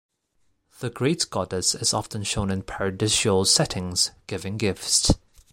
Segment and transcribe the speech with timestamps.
[0.79, 5.11] The Great Goddess is often shown in paradisial settings, giving gifts.